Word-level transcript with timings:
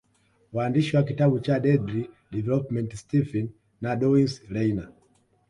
Waandishi 0.53 0.95
wa 0.95 1.03
kitabu 1.03 1.39
cha 1.39 1.59
Deadly 1.59 2.09
Developments 2.31 2.99
Stephen 2.99 3.49
na 3.81 3.95
Downs 3.95 4.41
Reyna 4.49 4.91